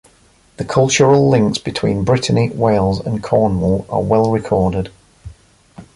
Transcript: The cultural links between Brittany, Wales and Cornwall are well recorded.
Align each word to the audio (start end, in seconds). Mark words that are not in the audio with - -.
The 0.57 0.65
cultural 0.65 1.29
links 1.29 1.59
between 1.59 2.03
Brittany, 2.03 2.49
Wales 2.49 2.99
and 3.05 3.21
Cornwall 3.21 3.85
are 3.87 4.01
well 4.01 4.31
recorded. 4.31 4.91